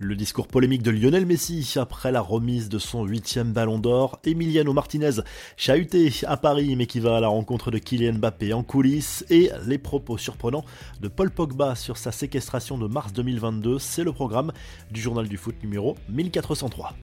Le 0.00 0.16
discours 0.16 0.48
polémique 0.48 0.82
de 0.82 0.90
Lionel 0.90 1.24
Messi 1.24 1.74
après 1.76 2.10
la 2.10 2.20
remise 2.20 2.68
de 2.68 2.80
son 2.80 3.04
huitième 3.04 3.52
ballon 3.52 3.78
d'or, 3.78 4.18
Emiliano 4.24 4.72
Martinez 4.72 5.22
chahuté 5.56 6.12
à 6.26 6.36
Paris 6.36 6.74
mais 6.74 6.86
qui 6.86 6.98
va 6.98 7.18
à 7.18 7.20
la 7.20 7.28
rencontre 7.28 7.70
de 7.70 7.78
Kylian 7.78 8.14
Mbappé 8.14 8.52
en 8.54 8.64
coulisses 8.64 9.24
et 9.30 9.50
les 9.68 9.78
propos 9.78 10.18
surprenants 10.18 10.64
de 11.00 11.06
Paul 11.06 11.30
Pogba 11.30 11.76
sur 11.76 11.96
sa 11.96 12.10
séquestration 12.10 12.76
de 12.76 12.88
mars 12.88 13.12
2022, 13.12 13.78
c'est 13.78 14.02
le 14.02 14.12
programme 14.12 14.50
du 14.90 15.00
journal 15.00 15.28
du 15.28 15.36
foot 15.36 15.54
numéro 15.62 15.96
1403. 16.08 16.96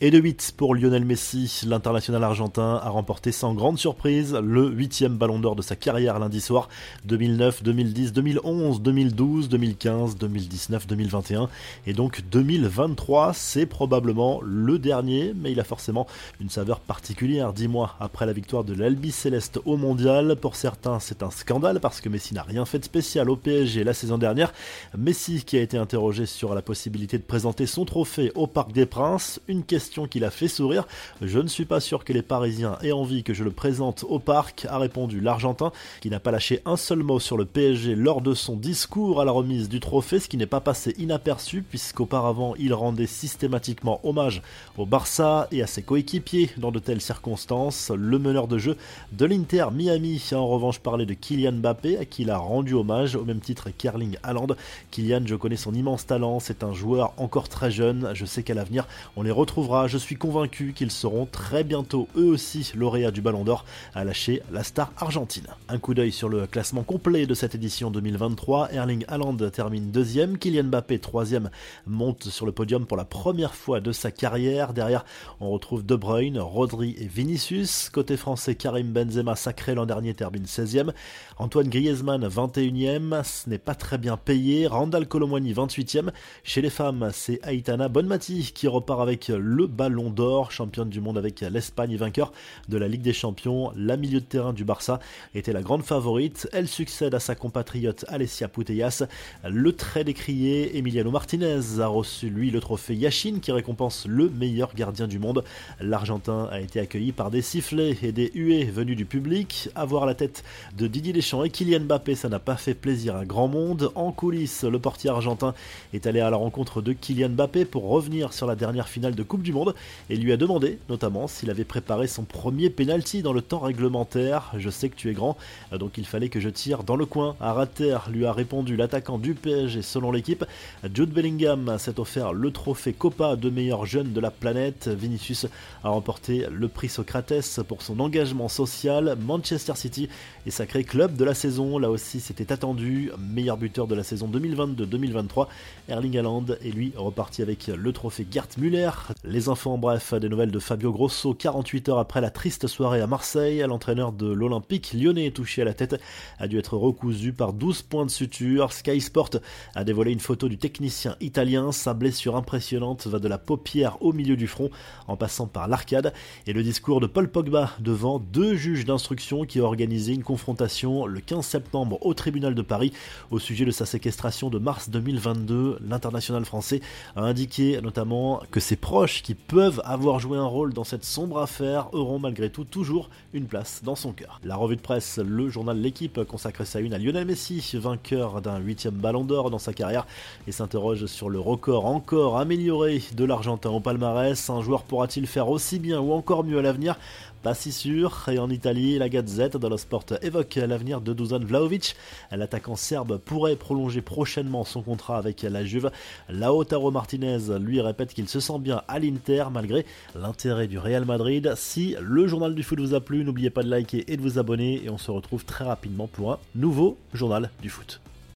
Et 0.00 0.10
de 0.10 0.18
8 0.18 0.54
pour 0.56 0.74
Lionel 0.74 1.04
Messi, 1.04 1.60
l'international 1.68 2.24
argentin 2.24 2.80
a 2.82 2.88
remporté 2.88 3.30
sans 3.30 3.54
grande 3.54 3.78
surprise 3.78 4.34
le 4.34 4.68
huitième 4.68 5.16
ballon 5.16 5.38
d'or 5.38 5.54
de 5.54 5.62
sa 5.62 5.76
carrière 5.76 6.18
lundi 6.18 6.40
soir 6.40 6.68
2009, 7.04 7.62
2010, 7.62 8.12
2011, 8.12 8.82
2012, 8.82 9.48
2015, 9.48 10.16
2019, 10.16 10.88
2021 10.88 11.48
et 11.86 11.92
donc 11.92 12.22
2023 12.28 13.34
c'est 13.34 13.66
probablement 13.66 14.40
le 14.42 14.80
dernier 14.80 15.32
mais 15.32 15.52
il 15.52 15.60
a 15.60 15.64
forcément 15.64 16.08
une 16.40 16.50
saveur 16.50 16.80
particulière 16.80 17.52
dix 17.52 17.68
mois 17.68 17.94
après 18.00 18.26
la 18.26 18.32
victoire 18.32 18.64
de 18.64 18.74
l'Albi 18.74 19.12
Céleste 19.12 19.60
au 19.64 19.76
mondial. 19.76 20.34
Pour 20.34 20.56
certains 20.56 20.98
c'est 20.98 21.22
un 21.22 21.30
scandale 21.30 21.78
parce 21.78 22.00
que 22.00 22.08
Messi 22.08 22.34
n'a 22.34 22.42
rien 22.42 22.64
fait 22.64 22.80
de 22.80 22.84
spécial 22.84 23.30
au 23.30 23.36
PSG 23.36 23.84
la 23.84 23.94
saison 23.94 24.18
dernière. 24.18 24.52
Messi 24.98 25.44
qui 25.44 25.56
a 25.56 25.62
été 25.62 25.78
interrogé 25.78 26.26
sur 26.26 26.52
la 26.52 26.62
possibilité 26.62 27.16
de 27.16 27.22
présenter 27.22 27.66
son 27.66 27.84
trophée 27.84 28.32
au 28.34 28.48
Parc 28.48 28.72
des 28.72 28.86
Princes, 28.86 29.40
une 29.46 29.62
question 29.62 29.83
qui 29.84 30.20
fait 30.30 30.48
sourire. 30.48 30.86
Je 31.20 31.38
ne 31.38 31.48
suis 31.48 31.66
pas 31.66 31.80
sûr 31.80 32.04
que 32.04 32.12
les 32.12 32.22
Parisiens 32.22 32.78
aient 32.82 32.92
envie 32.92 33.22
que 33.22 33.34
je 33.34 33.44
le 33.44 33.50
présente 33.50 34.04
au 34.08 34.18
parc, 34.18 34.66
a 34.68 34.78
répondu 34.78 35.20
l'Argentin, 35.20 35.72
qui 36.00 36.10
n'a 36.10 36.20
pas 36.20 36.30
lâché 36.30 36.60
un 36.64 36.76
seul 36.76 37.02
mot 37.02 37.20
sur 37.20 37.36
le 37.36 37.44
PSG 37.44 37.94
lors 37.94 38.20
de 38.20 38.34
son 38.34 38.56
discours 38.56 39.20
à 39.20 39.24
la 39.24 39.32
remise 39.32 39.68
du 39.68 39.80
trophée, 39.80 40.20
ce 40.20 40.28
qui 40.28 40.36
n'est 40.36 40.46
pas 40.46 40.60
passé 40.60 40.94
inaperçu, 40.98 41.62
puisqu'auparavant 41.62 42.54
il 42.58 42.72
rendait 42.72 43.06
systématiquement 43.06 44.00
hommage 44.02 44.42
au 44.78 44.86
Barça 44.86 45.48
et 45.52 45.62
à 45.62 45.66
ses 45.66 45.82
coéquipiers 45.82 46.50
dans 46.56 46.72
de 46.72 46.78
telles 46.78 47.00
circonstances. 47.00 47.90
Le 47.94 48.18
meneur 48.18 48.48
de 48.48 48.58
jeu 48.58 48.76
de 49.12 49.26
l'Inter 49.26 49.66
Miami 49.72 50.22
a 50.32 50.36
en 50.36 50.46
revanche 50.46 50.80
parlé 50.80 51.04
de 51.06 51.14
Kylian 51.14 51.52
Mbappé, 51.52 51.98
à 51.98 52.04
qui 52.04 52.22
il 52.22 52.30
a 52.30 52.38
rendu 52.38 52.74
hommage, 52.74 53.16
au 53.16 53.24
même 53.24 53.40
titre 53.40 53.68
qu'Erling 53.76 54.16
Haaland. 54.22 54.56
Kylian, 54.90 55.22
je 55.26 55.34
connais 55.34 55.56
son 55.56 55.74
immense 55.74 56.06
talent, 56.06 56.40
c'est 56.40 56.64
un 56.64 56.72
joueur 56.72 57.12
encore 57.18 57.48
très 57.48 57.70
jeune, 57.70 58.10
je 58.14 58.24
sais 58.24 58.42
qu'à 58.42 58.54
l'avenir 58.54 58.86
on 59.16 59.22
les 59.22 59.30
retrouvera 59.30 59.73
je 59.86 59.98
suis 59.98 60.16
convaincu 60.16 60.72
qu'ils 60.72 60.90
seront 60.90 61.26
très 61.26 61.64
bientôt 61.64 62.08
eux 62.16 62.26
aussi 62.26 62.70
lauréats 62.74 63.10
du 63.10 63.20
Ballon 63.20 63.44
d'Or, 63.44 63.64
à 63.94 64.04
lâcher 64.04 64.40
la 64.52 64.62
star 64.62 64.92
argentine. 64.96 65.46
Un 65.68 65.78
coup 65.78 65.94
d'œil 65.94 66.12
sur 66.12 66.28
le 66.28 66.46
classement 66.46 66.82
complet 66.82 67.26
de 67.26 67.34
cette 67.34 67.54
édition 67.54 67.90
2023, 67.90 68.72
Erling 68.72 69.04
Haaland 69.08 69.36
termine 69.50 69.90
deuxième, 69.90 70.38
Kylian 70.38 70.64
Mbappé 70.64 70.98
troisième 70.98 71.50
monte 71.86 72.24
sur 72.24 72.46
le 72.46 72.52
podium 72.52 72.86
pour 72.86 72.96
la 72.96 73.04
première 73.04 73.54
fois 73.54 73.80
de 73.80 73.90
sa 73.90 74.10
carrière. 74.10 74.74
Derrière, 74.74 75.04
on 75.40 75.50
retrouve 75.50 75.84
De 75.84 75.96
Bruyne, 75.96 76.38
Rodri 76.38 76.94
et 76.98 77.06
Vinicius. 77.06 77.90
Côté 77.90 78.16
français, 78.16 78.54
Karim 78.54 78.92
Benzema 78.92 79.34
sacré 79.34 79.74
l'an 79.74 79.86
dernier 79.86 80.14
termine 80.14 80.44
16e. 80.44 80.92
Antoine 81.38 81.68
Griezmann 81.68 82.26
21e, 82.26 83.24
ce 83.24 83.50
n'est 83.50 83.58
pas 83.58 83.74
très 83.74 83.98
bien 83.98 84.16
payé. 84.16 84.66
Randall 84.66 85.08
Colomwani 85.08 85.52
28e. 85.52 86.10
Chez 86.44 86.62
les 86.62 86.70
femmes, 86.70 87.10
c'est 87.12 87.40
Aitana 87.44 87.88
Bonmati 87.88 88.52
qui 88.54 88.68
repart 88.68 89.00
avec 89.00 89.28
le 89.28 89.63
ballon 89.66 90.10
d'or, 90.10 90.52
championne 90.52 90.88
du 90.88 91.00
monde 91.00 91.18
avec 91.18 91.40
l'Espagne 91.40 91.92
et 91.92 91.96
vainqueur 91.96 92.32
de 92.68 92.76
la 92.76 92.88
Ligue 92.88 93.02
des 93.02 93.12
Champions. 93.12 93.72
La 93.76 93.96
milieu 93.96 94.20
de 94.20 94.24
terrain 94.24 94.52
du 94.52 94.64
Barça 94.64 95.00
était 95.34 95.52
la 95.52 95.62
grande 95.62 95.82
favorite. 95.82 96.48
Elle 96.52 96.68
succède 96.68 97.14
à 97.14 97.20
sa 97.20 97.34
compatriote 97.34 98.04
Alessia 98.08 98.48
Putellas. 98.48 99.04
Le 99.48 99.72
très 99.72 100.04
décrié 100.04 100.76
Emiliano 100.76 101.10
Martinez 101.10 101.80
a 101.80 101.86
reçu 101.86 102.30
lui 102.30 102.50
le 102.50 102.60
trophée 102.60 102.94
Yashin 102.94 103.38
qui 103.40 103.52
récompense 103.52 104.06
le 104.08 104.28
meilleur 104.28 104.74
gardien 104.74 105.06
du 105.06 105.18
monde. 105.18 105.44
L'Argentin 105.80 106.48
a 106.50 106.60
été 106.60 106.80
accueilli 106.80 107.12
par 107.12 107.30
des 107.30 107.42
sifflets 107.42 107.96
et 108.02 108.12
des 108.12 108.30
huées 108.34 108.64
venus 108.64 108.96
du 108.96 109.04
public. 109.04 109.68
Avoir 109.74 110.06
la 110.06 110.14
tête 110.14 110.44
de 110.76 110.86
Didier 110.86 111.12
Deschamps 111.12 111.44
et 111.44 111.50
Kylian 111.50 111.80
Mbappé, 111.80 112.14
ça 112.14 112.28
n'a 112.28 112.38
pas 112.38 112.56
fait 112.56 112.74
plaisir 112.74 113.16
à 113.16 113.24
grand 113.24 113.48
monde. 113.48 113.90
En 113.94 114.12
coulisses, 114.12 114.64
le 114.64 114.78
portier 114.78 115.10
argentin 115.10 115.54
est 115.92 116.06
allé 116.06 116.20
à 116.20 116.30
la 116.30 116.36
rencontre 116.36 116.82
de 116.82 116.92
Kylian 116.92 117.30
Mbappé 117.30 117.64
pour 117.64 117.88
revenir 117.88 118.32
sur 118.32 118.46
la 118.46 118.56
dernière 118.56 118.88
finale 118.88 119.14
de 119.14 119.22
Coupe 119.22 119.42
du 119.42 119.52
Monde 119.54 119.74
et 120.10 120.16
lui 120.16 120.32
a 120.32 120.36
demandé 120.36 120.78
notamment 120.90 121.26
s'il 121.26 121.50
avait 121.50 121.64
préparé 121.64 122.06
son 122.06 122.24
premier 122.24 122.68
penalty 122.68 123.22
dans 123.22 123.32
le 123.32 123.40
temps 123.40 123.60
réglementaire. 123.60 124.52
Je 124.58 124.68
sais 124.68 124.90
que 124.90 124.96
tu 124.96 125.10
es 125.10 125.14
grand, 125.14 125.38
donc 125.72 125.96
il 125.96 126.04
fallait 126.04 126.28
que 126.28 126.40
je 126.40 126.50
tire 126.50 126.84
dans 126.84 126.96
le 126.96 127.06
coin. 127.06 127.36
À 127.40 127.54
rater, 127.54 127.96
lui 128.10 128.26
a 128.26 128.32
répondu 128.32 128.76
l'attaquant 128.76 129.18
du 129.18 129.34
PSG 129.34 129.80
selon 129.82 130.12
l'équipe. 130.12 130.44
Jude 130.92 131.10
Bellingham 131.10 131.78
s'est 131.78 131.98
offert 131.98 132.32
le 132.32 132.50
trophée 132.50 132.92
Copa 132.92 133.36
de 133.36 133.48
meilleur 133.48 133.86
jeune 133.86 134.12
de 134.12 134.20
la 134.20 134.30
planète. 134.30 134.88
Vinicius 134.88 135.46
a 135.82 135.88
remporté 135.88 136.46
le 136.50 136.68
prix 136.68 136.88
Socrates 136.88 137.62
pour 137.68 137.82
son 137.82 138.00
engagement 138.00 138.48
social. 138.48 139.16
Manchester 139.20 139.74
City 139.76 140.08
est 140.46 140.50
sacré 140.50 140.84
club 140.84 141.16
de 141.16 141.24
la 141.24 141.34
saison. 141.34 141.78
Là 141.78 141.90
aussi, 141.90 142.20
c'était 142.20 142.52
attendu. 142.52 143.10
Meilleur 143.18 143.56
buteur 143.56 143.86
de 143.86 143.94
la 143.94 144.02
saison 144.02 144.28
2022-2023. 144.28 145.46
Erling 145.88 146.18
Haaland 146.18 146.46
est 146.64 146.70
lui 146.70 146.92
reparti 146.96 147.42
avec 147.42 147.68
le 147.68 147.92
trophée 147.92 148.26
Gert 148.30 148.48
Müller. 148.58 148.90
Les 149.24 149.43
enfants, 149.48 149.78
bref, 149.78 150.14
des 150.14 150.28
nouvelles 150.28 150.50
de 150.50 150.58
Fabio 150.58 150.92
Grosso, 150.92 151.34
48 151.34 151.88
heures 151.88 151.98
après 151.98 152.20
la 152.20 152.30
triste 152.30 152.66
soirée 152.66 153.00
à 153.00 153.06
Marseille, 153.06 153.64
l'entraîneur 153.66 154.12
de 154.12 154.30
l'Olympique 154.30 154.92
lyonnais 154.92 155.30
touché 155.30 155.62
à 155.62 155.64
la 155.64 155.74
tête 155.74 156.00
a 156.38 156.48
dû 156.48 156.58
être 156.58 156.76
recousu 156.76 157.32
par 157.32 157.52
12 157.52 157.82
points 157.82 158.06
de 158.06 158.10
suture. 158.10 158.72
Sky 158.72 159.00
Sport 159.00 159.30
a 159.74 159.84
dévoilé 159.84 160.12
une 160.12 160.20
photo 160.20 160.48
du 160.48 160.58
technicien 160.58 161.16
italien, 161.20 161.72
sa 161.72 161.94
blessure 161.94 162.36
impressionnante 162.36 163.06
va 163.06 163.18
de 163.18 163.28
la 163.28 163.38
paupière 163.38 164.02
au 164.02 164.12
milieu 164.12 164.36
du 164.36 164.46
front 164.46 164.70
en 165.08 165.16
passant 165.16 165.46
par 165.46 165.68
l'arcade 165.68 166.12
et 166.46 166.52
le 166.52 166.62
discours 166.62 167.00
de 167.00 167.06
Paul 167.06 167.28
Pogba 167.28 167.70
devant 167.80 168.18
deux 168.18 168.54
juges 168.54 168.84
d'instruction 168.84 169.44
qui 169.44 169.60
ont 169.60 169.66
organisé 169.66 170.12
une 170.12 170.22
confrontation 170.22 171.06
le 171.06 171.20
15 171.20 171.44
septembre 171.44 171.98
au 172.06 172.14
tribunal 172.14 172.54
de 172.54 172.62
Paris 172.62 172.92
au 173.30 173.38
sujet 173.38 173.64
de 173.64 173.70
sa 173.70 173.86
séquestration 173.86 174.50
de 174.50 174.58
mars 174.58 174.90
2022. 174.90 175.78
L'international 175.86 176.44
français 176.44 176.80
a 177.16 177.22
indiqué 177.22 177.80
notamment 177.82 178.42
que 178.50 178.60
ses 178.60 178.76
proches 178.76 179.22
qui 179.22 179.33
peuvent 179.34 179.82
avoir 179.84 180.18
joué 180.18 180.38
un 180.38 180.46
rôle 180.46 180.72
dans 180.72 180.84
cette 180.84 181.04
sombre 181.04 181.38
affaire 181.38 181.92
auront 181.92 182.18
malgré 182.18 182.50
tout 182.50 182.64
toujours 182.64 183.10
une 183.32 183.46
place 183.46 183.82
dans 183.84 183.94
son 183.94 184.12
cœur. 184.12 184.40
La 184.44 184.56
revue 184.56 184.76
de 184.76 184.80
presse, 184.80 185.18
le 185.18 185.48
journal 185.48 185.78
L'équipe 185.78 186.24
consacre 186.24 186.64
sa 186.64 186.80
une 186.80 186.94
à 186.94 186.98
Lionel 186.98 187.26
Messi, 187.26 187.62
vainqueur 187.74 188.40
d'un 188.40 188.58
huitième 188.58 188.94
ballon 188.94 189.24
d'or 189.24 189.50
dans 189.50 189.58
sa 189.58 189.72
carrière, 189.72 190.06
et 190.46 190.52
s'interroge 190.52 191.06
sur 191.06 191.28
le 191.28 191.40
record 191.40 191.86
encore 191.86 192.38
amélioré 192.38 193.02
de 193.14 193.24
l'Argentin 193.24 193.70
au 193.70 193.80
palmarès. 193.80 194.50
Un 194.50 194.62
joueur 194.62 194.82
pourra-t-il 194.82 195.26
faire 195.26 195.48
aussi 195.48 195.78
bien 195.78 196.00
ou 196.00 196.12
encore 196.12 196.44
mieux 196.44 196.58
à 196.58 196.62
l'avenir? 196.62 196.96
Pas 197.44 197.54
si 197.54 197.72
sûr. 197.72 198.26
Et 198.32 198.38
en 198.38 198.48
Italie, 198.48 198.98
la 198.98 199.10
Gazette 199.10 199.54
le 199.62 199.76
sport 199.76 200.06
évoque 200.22 200.54
l'avenir 200.54 201.02
de 201.02 201.12
Dusan 201.12 201.40
Vlaovic. 201.40 201.94
L'attaquant 202.32 202.74
serbe 202.74 203.18
pourrait 203.18 203.54
prolonger 203.54 204.00
prochainement 204.00 204.64
son 204.64 204.80
contrat 204.80 205.18
avec 205.18 205.42
la 205.42 205.62
Juve. 205.62 205.90
Lautaro 206.30 206.90
Martinez 206.90 207.58
lui 207.60 207.82
répète 207.82 208.14
qu'il 208.14 208.30
se 208.30 208.40
sent 208.40 208.58
bien 208.60 208.82
à 208.88 208.98
l'Inter 208.98 209.44
malgré 209.52 209.84
l'intérêt 210.14 210.68
du 210.68 210.78
Real 210.78 211.04
Madrid. 211.04 211.52
Si 211.54 211.94
le 212.00 212.26
journal 212.26 212.54
du 212.54 212.62
foot 212.62 212.80
vous 212.80 212.94
a 212.94 213.00
plu, 213.00 213.24
n'oubliez 213.24 213.50
pas 213.50 213.62
de 213.62 213.68
liker 213.68 214.10
et 214.10 214.16
de 214.16 214.22
vous 214.22 214.38
abonner 214.38 214.82
et 214.82 214.88
on 214.88 214.98
se 214.98 215.10
retrouve 215.10 215.44
très 215.44 215.66
rapidement 215.66 216.06
pour 216.06 216.32
un 216.32 216.38
nouveau 216.54 216.96
journal 217.12 217.50
du 217.60 217.68
foot. 217.68 218.00